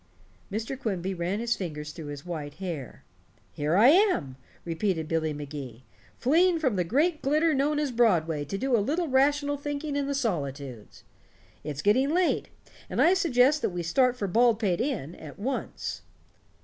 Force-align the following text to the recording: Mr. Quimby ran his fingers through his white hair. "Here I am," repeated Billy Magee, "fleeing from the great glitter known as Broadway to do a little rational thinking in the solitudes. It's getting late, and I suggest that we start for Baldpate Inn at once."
Mr. 0.51 0.75
Quimby 0.79 1.13
ran 1.13 1.39
his 1.39 1.55
fingers 1.55 1.91
through 1.91 2.07
his 2.07 2.25
white 2.25 2.55
hair. 2.55 3.03
"Here 3.51 3.75
I 3.77 3.89
am," 3.89 4.35
repeated 4.65 5.07
Billy 5.07 5.31
Magee, 5.31 5.83
"fleeing 6.17 6.57
from 6.57 6.75
the 6.75 6.83
great 6.83 7.21
glitter 7.21 7.53
known 7.53 7.77
as 7.77 7.91
Broadway 7.91 8.43
to 8.45 8.57
do 8.57 8.75
a 8.75 8.79
little 8.81 9.07
rational 9.09 9.57
thinking 9.57 9.95
in 9.95 10.07
the 10.07 10.15
solitudes. 10.15 11.03
It's 11.63 11.83
getting 11.83 12.09
late, 12.09 12.49
and 12.89 12.99
I 12.99 13.13
suggest 13.13 13.61
that 13.61 13.69
we 13.69 13.83
start 13.83 14.17
for 14.17 14.27
Baldpate 14.27 14.81
Inn 14.81 15.13
at 15.13 15.37
once." 15.37 16.01